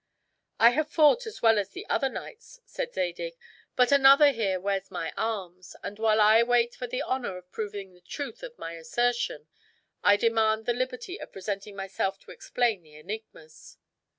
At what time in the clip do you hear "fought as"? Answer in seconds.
0.89-1.43